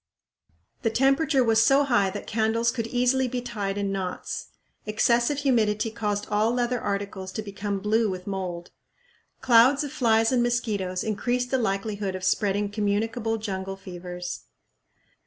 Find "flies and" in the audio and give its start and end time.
9.91-10.41